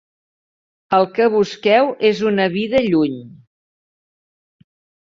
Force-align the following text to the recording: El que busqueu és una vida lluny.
El 0.99 1.05
que 1.17 1.27
busqueu 1.35 1.91
és 2.11 2.23
una 2.33 2.49
vida 2.57 2.83
lluny. 2.89 3.17